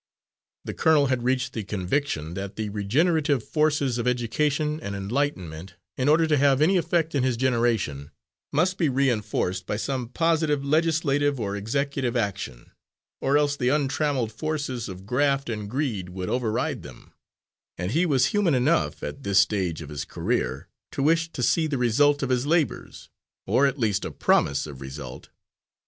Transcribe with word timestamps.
The 0.65 0.73
colonel 0.73 1.05
had 1.05 1.21
reached 1.23 1.53
the 1.53 1.63
conviction 1.63 2.33
that 2.33 2.55
the 2.55 2.69
regenerative 2.69 3.43
forces 3.47 3.99
of 3.99 4.07
education 4.07 4.79
and 4.81 4.95
enlightenment, 4.95 5.75
in 5.95 6.09
order 6.09 6.25
to 6.25 6.37
have 6.37 6.59
any 6.59 6.75
effect 6.75 7.13
in 7.13 7.21
his 7.21 7.37
generation, 7.37 8.09
must 8.51 8.79
be 8.79 8.89
reinforced 8.89 9.67
by 9.67 9.75
some 9.77 10.07
positive 10.09 10.65
legislative 10.65 11.39
or 11.39 11.55
executive 11.55 12.17
action, 12.17 12.71
or 13.21 13.37
else 13.37 13.55
the 13.55 13.69
untrammelled 13.69 14.31
forces 14.31 14.89
of 14.89 15.05
graft 15.05 15.51
and 15.51 15.69
greed 15.69 16.09
would 16.09 16.29
override 16.29 16.81
them; 16.81 17.13
and 17.77 17.91
he 17.91 18.03
was 18.07 18.25
human 18.33 18.55
enough, 18.55 19.03
at 19.03 19.21
this 19.21 19.37
stage 19.37 19.83
of 19.83 19.89
his 19.89 20.03
career 20.03 20.67
to 20.93 21.03
wish 21.03 21.31
to 21.31 21.43
see 21.43 21.67
the 21.67 21.77
result 21.77 22.23
of 22.23 22.29
his 22.31 22.47
labours, 22.47 23.09
or 23.45 23.67
at 23.67 23.77
least 23.77 24.03
a 24.03 24.09
promise 24.09 24.65
of 24.65 24.81
result. 24.81 25.29